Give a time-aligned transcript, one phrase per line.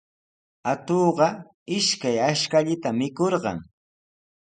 [0.71, 1.27] Atuqqa
[1.77, 3.57] ishkay ashkallaata mikurqan.